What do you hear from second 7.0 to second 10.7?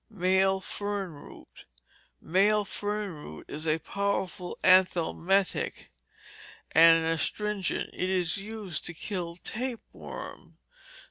an astringent. It is used to kill tapeworm.